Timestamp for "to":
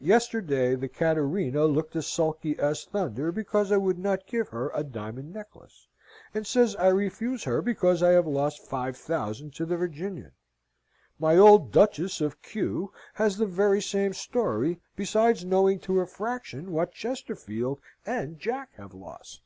9.54-9.64, 15.82-16.00